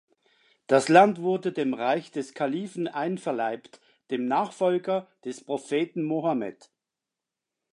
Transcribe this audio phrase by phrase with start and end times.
[0.65, 6.71] Das Land wurde dem Reich des Kalifen einverleibt, dem Nachfolger des Propheten Mohammed.